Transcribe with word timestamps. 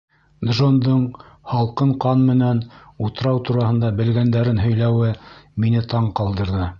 Джондың 0.59 1.03
һалҡын 1.51 1.91
ҡан 2.05 2.23
менән 2.31 2.63
утрау 3.09 3.43
тураһында 3.49 3.93
белгәндәрен 4.03 4.63
һөйләүе 4.65 5.15
мине 5.67 5.89
таң 5.93 6.13
ҡалдырҙы. 6.21 6.67